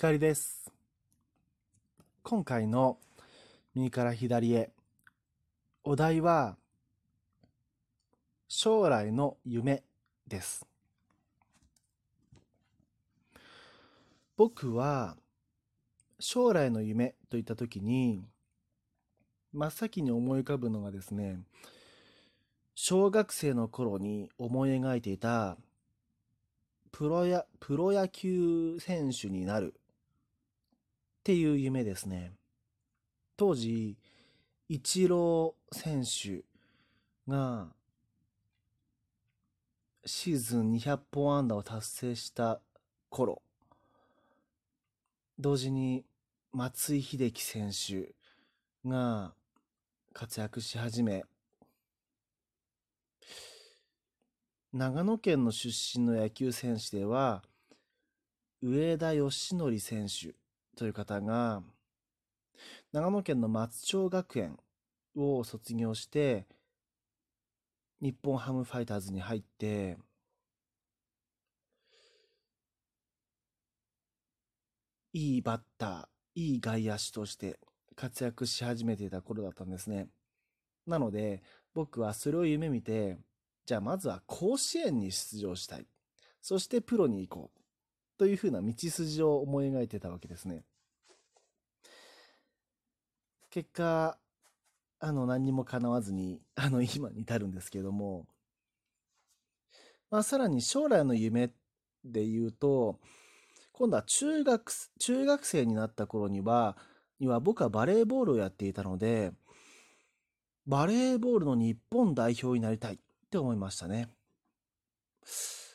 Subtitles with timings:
[0.00, 0.70] 光です。
[2.22, 2.98] 今回の
[3.74, 4.70] 右から左へ
[5.82, 6.56] お題は
[8.46, 9.82] 将来の夢
[10.28, 10.64] です。
[14.36, 15.16] 僕は
[16.20, 18.22] 将来の夢といった時に
[19.52, 21.40] 真っ先に思い浮かぶのがですね
[22.76, 25.56] 小学生の頃に思い描いていた
[26.92, 29.74] プロやプロ野球選手になる
[31.28, 32.32] っていう夢ですね。
[33.36, 33.98] 当時、
[34.70, 36.42] イチロー選手
[37.30, 37.66] が
[40.06, 42.62] シーズン200本安打を達成した
[43.10, 43.42] 頃、
[45.38, 46.06] 同時に
[46.54, 48.14] 松井秀喜選手
[48.88, 49.34] が
[50.14, 51.26] 活躍し始め、
[54.72, 57.42] 長野県の出身の野球選手では、
[58.62, 60.34] 上田義則選手
[60.78, 61.60] という方が、
[62.92, 64.56] 長野県の松町学園
[65.16, 66.46] を卒業して、
[68.00, 69.98] 日本ハムファイターズに入って、
[75.12, 77.58] いいバッター、いい外野手として
[77.96, 80.06] 活躍し始めていた頃だったんですね。
[80.86, 81.42] なので、
[81.74, 83.18] 僕はそれを夢見て、
[83.66, 85.88] じゃあまずは甲子園に出場したい。
[86.40, 87.57] そしてプロに行こう。
[88.18, 90.64] というふうな道筋を思い描いてたわけですね。
[93.50, 94.18] 結果、
[95.00, 98.26] あの、何にも叶わずに、 あの、今に至るんですけども、
[100.10, 101.52] まあ、さらに将来の夢
[102.04, 102.98] で言うと、
[103.72, 106.76] 今度は中学、中学生になった頃には、
[107.20, 109.32] には僕はバレーボールをやっていたので、
[110.66, 112.98] バレーボールの日本代表になりたい。
[113.28, 114.08] って思いましたね。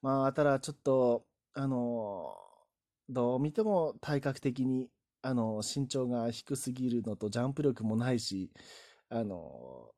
[0.00, 2.36] まあ、ただちょっと、あの、
[3.08, 4.90] どう見ても体格的に、
[5.22, 8.50] あの、身長が低すぎるのとジャンプ力もないし、
[9.08, 9.94] あの、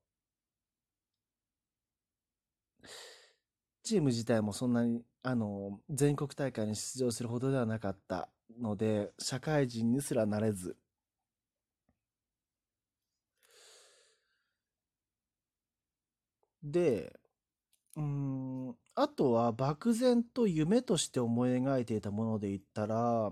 [3.82, 8.28] チーム自体もそんなに、あの、全国大会に出場するほどではなかった
[8.60, 10.76] ので、社会人にすらなれず、
[16.62, 17.18] で、
[17.96, 23.30] うん、あとは漠然と夢として思い描いていたもので言ったら、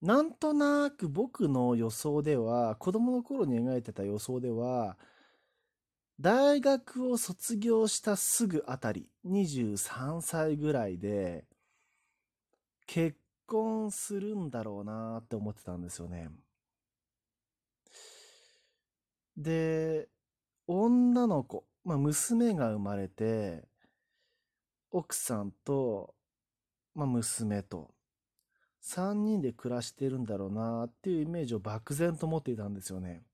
[0.00, 4.96] なんとなく僕の予想では、子供の頃に描いてた予想では、
[6.20, 11.44] 大学を卒業したすぐあたり、23歳ぐらいで、
[12.86, 16.28] 結婚するんだろうなって思ってたんですよね。
[19.36, 20.08] で、
[20.68, 23.64] 女の子、まあ、娘が生まれて、
[24.94, 26.14] 奥さんと、
[26.94, 27.94] まあ、娘と、
[28.80, 33.24] 3人で暮らしてるんだろうなっていうイメージを漠然と持っていたんですよね。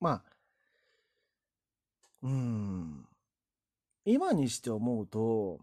[0.00, 0.22] まあ、
[2.22, 3.06] うん、
[4.06, 5.60] 今にして思うと、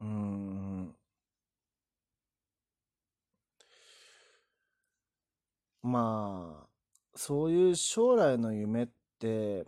[0.00, 0.94] うん、
[5.82, 6.65] まあ、
[7.16, 8.88] そういう将来の夢っ
[9.18, 9.66] て、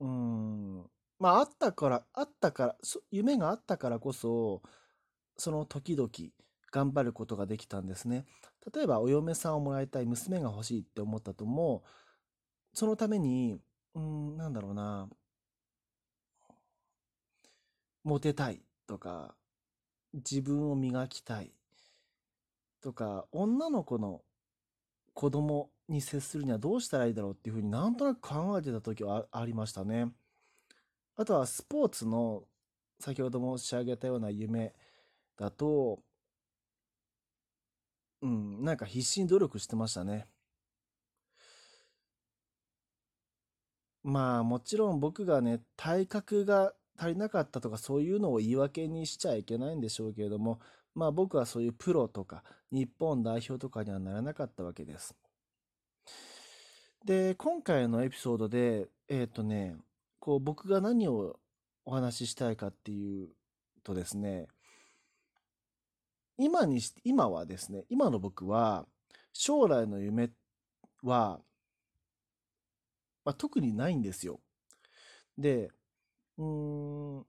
[0.00, 0.84] うん、
[1.18, 2.76] まああったから、あったから、
[3.10, 4.62] 夢があったからこそ、
[5.36, 6.10] その時々
[6.72, 8.26] 頑張ることができたんですね。
[8.74, 11.84] 例えば、お嫁さんをもらいたい、娘が欲しいって思ったとも、
[12.74, 13.60] そのために、
[13.94, 15.08] うん、なんだろうな、
[18.02, 19.36] モテたいとか、
[20.12, 21.52] 自分を磨きたい
[22.80, 24.22] とか、女の子の
[25.14, 30.12] 子供に接するにはどうしたらいいだろうっていうふうになんとなく考えてた時はあ りましたね。
[31.16, 32.44] あとはスポーツの
[33.00, 34.74] 先ほど申し上げたような夢
[35.36, 36.02] だと、
[38.22, 40.26] うん、なんか必死に努力してましたね。
[44.02, 50.60] まあもちろん僕がね、体格が足りなかったとかそういうのを言い訳にしちゃいけないんでしょうけれども、
[50.94, 55.14] まあ僕はそういうプロとか日本代表とかにはならなかったわけです。
[57.04, 59.76] で、今回のエピソードで、えっ、とね、
[60.18, 61.38] こう僕が何を
[61.86, 63.30] お話ししたいかっていう
[63.82, 64.48] とですね、
[66.36, 68.86] 今にし、今はですね、今の僕は
[69.32, 70.30] 将来の夢
[71.02, 71.40] は、
[73.24, 74.40] まあ、特にないんですよ。
[75.38, 75.70] で、
[76.36, 77.26] うーん、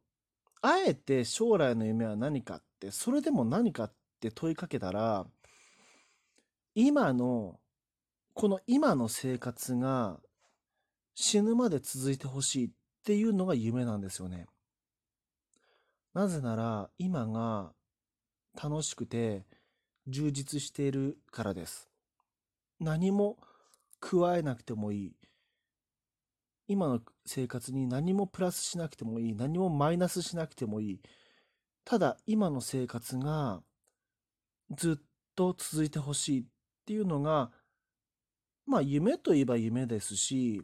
[0.62, 5.26] あえて将来の夢は何かって、それでも何かって問いかけたら、
[6.76, 7.61] 今の、
[8.34, 10.20] この今の生活が
[11.14, 12.70] 死ぬまで続いてほしいっ
[13.04, 14.48] ていうのが夢なんですよね。
[16.14, 17.74] なぜなら今が
[18.62, 19.46] 楽しくて
[20.08, 21.90] 充実しているからです。
[22.80, 23.38] 何も
[24.00, 25.16] 加えなくてもいい。
[26.68, 29.34] 今の生活に何もプラスしなくてもいい。
[29.34, 31.02] 何もマイナスしなくてもいい。
[31.84, 33.62] ただ今の生活が
[34.72, 35.06] ずっ
[35.36, 36.46] と続いてほしいっ
[36.86, 37.52] ていうのが、
[38.72, 40.64] まあ夢といえば夢ですし、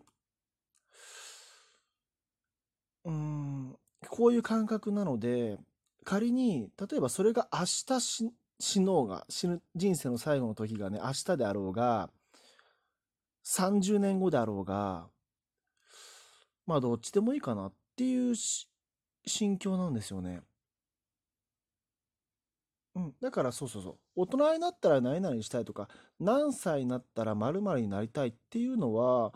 [3.03, 3.75] うん、
[4.07, 5.57] こういう感覚なので、
[6.05, 12.09] 仮に、例えばそれが明日死死のうが、死ぬ、人生の最後の時がね、明日であろうが、
[13.45, 15.09] 30年後であろうが、
[16.65, 18.35] まあどっちでもいいかなっていう
[19.25, 20.43] 心境なんですよね。
[22.97, 23.97] うん、だからそうそうそう。
[24.15, 25.87] 大人になったら何々したいとか、
[26.19, 29.33] 何歳になったら〇〇になりたいっていうのは、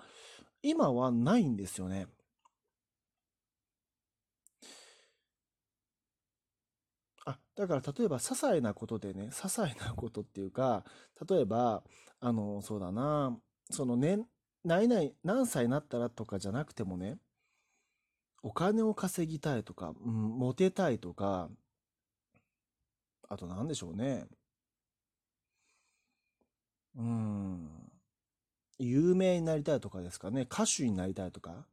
[0.63, 2.07] 今はないんですよね。
[7.25, 10.83] あ、だから例えば些細なことでね、些細なことっていうか、
[11.29, 11.83] 例えば、
[12.19, 13.37] あの、そうだな、
[13.71, 14.25] その年、
[14.63, 17.17] 何々、何歳になったらとかじゃなくてもね、
[18.43, 21.49] お金を稼ぎたいとか、うん、モテたいとか、
[23.31, 24.25] あと何でしょうね。
[26.97, 27.69] うん、
[28.77, 31.65] 有名になりたいとかですかね、歌手になりたいとか、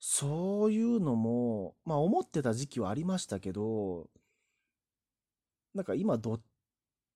[0.00, 4.10] そういうのも、まあ思ってた時期はありましたけど、
[5.72, 6.40] なんか今ど、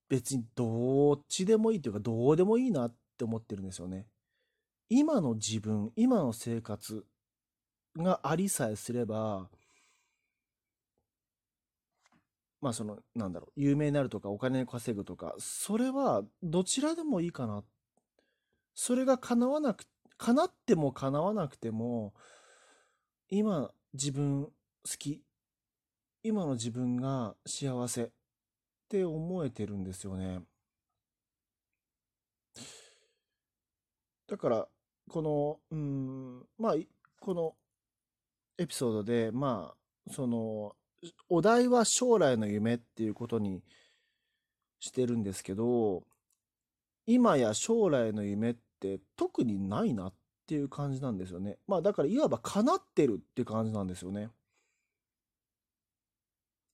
[0.08, 4.06] 別にどっちでもいいというか、どうでもいいなって思ってるんですよね。
[4.88, 7.04] 今の自分、今の生活
[7.96, 9.50] がありさえすれば、
[12.62, 17.64] まあその、なんだろう、有名になるとかお金稼ぐとか、それはどちらでもいいかな。
[18.74, 19.84] それが叶わなく、
[20.16, 22.14] 叶っても叶わなくても、
[23.28, 24.52] 今自分好
[24.96, 25.24] き、
[26.22, 28.10] 今の自分が幸せっ
[28.88, 30.42] て思えてるんですよね。
[34.28, 34.68] だから、
[35.08, 36.74] この、うん、まあ、
[37.20, 37.56] この
[38.56, 39.74] エピソードで、ま
[40.08, 40.76] あ、その、
[41.28, 43.62] お題は将来の夢っていうことに
[44.80, 46.02] してるんですけど、
[47.06, 50.14] 今や将来の夢って特にないなっ
[50.46, 51.58] ていう感じなんですよね。
[51.66, 54.28] まあだからいわば叶ってるって感じなんですよね。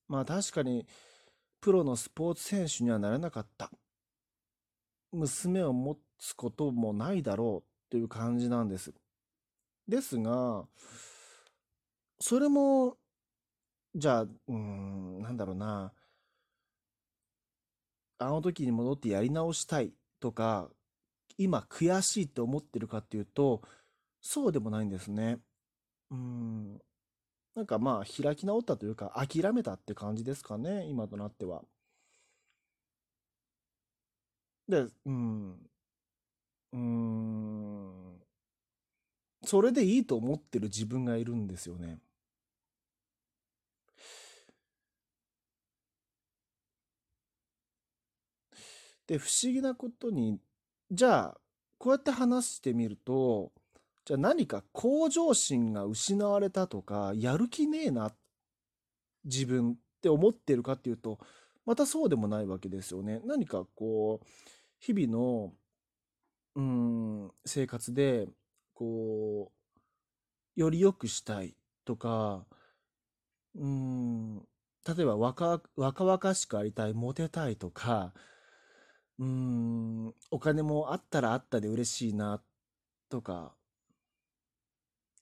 [0.07, 0.85] まあ確かに
[1.61, 3.71] プロのスポーツ選手にはなれなかった。
[5.11, 8.93] 娘を持つこともないだろうっていう感じなんです。
[9.87, 10.67] ですが、
[12.19, 12.97] それも、
[13.95, 15.93] じゃあ、うん、なんだろうな、
[18.19, 20.69] あの時に戻ってやり直したいとか、
[21.37, 23.61] 今悔しいって思ってるかっていうと、
[24.21, 25.39] そうでもないんですね。
[26.11, 26.81] うん。
[27.55, 31.63] なんかまあ開き直ったというか諦めたって感じですかね、今となっては。
[34.67, 35.69] で、うん。
[36.73, 38.21] うん。
[39.45, 41.99] それでいいと思ってる自分がいるんですよね。
[49.09, 50.39] で、不思議なことに
[50.91, 51.37] じゃあ、
[51.77, 53.51] こうやって話してみると、
[54.05, 58.11] じゃあ何か向上心が失われたとか、やる気ねえな、
[59.23, 61.19] 自分って思ってるかっていうと、
[61.65, 63.21] またそうでもないわけですよね。
[63.23, 64.27] 何かこう、
[64.79, 65.53] 日々の、
[66.55, 68.27] うん、生活で、
[68.73, 69.51] こ
[70.57, 72.45] う、より良くしたいとか、
[73.55, 74.39] うん、
[74.87, 78.11] 例えば若若々しくありたい、モテたいとか、
[79.19, 82.41] うん、お金もあったらあったで嬉しいな
[83.09, 83.53] とか、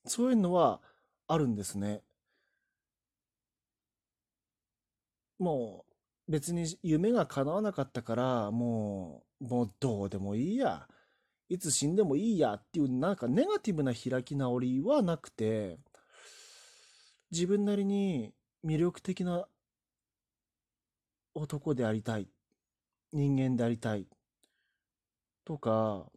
[0.06, 0.82] そういうのは
[1.28, 2.04] あるんですね。
[5.40, 5.86] も
[6.28, 10.88] う別に夢が叶わなかったから、もう、もうどうでもいいや。
[11.50, 15.80] いつ死んでもいいやっていうなんかネガティブな開き直りはなくて、
[17.32, 18.34] 自分なりに
[18.66, 19.48] 魅力的な
[21.34, 22.28] 男でありたい。
[23.12, 24.08] 人間でありたい。
[25.46, 26.12] とか、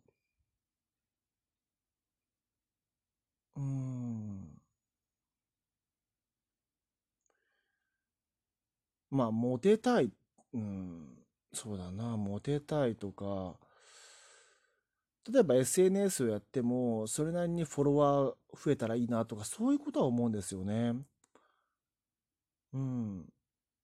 [3.57, 4.61] うん、
[9.11, 10.13] まあ、モテたい、
[10.55, 11.19] うん、
[11.53, 13.57] そうだな、モテたいとか、
[15.33, 20.95] 例えば SNS をやっても、それなりにフォロワー増えたらいいなとか、そういうことは思うんですよね。
[22.73, 23.27] うん。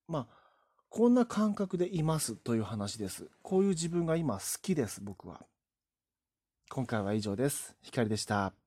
[0.09, 0.46] まあ、
[0.89, 3.29] こんな感覚でいますという話です。
[3.43, 5.47] こういう自分が今好きです、僕は。
[6.71, 7.77] 今回は以上です。
[7.83, 8.66] 光でした。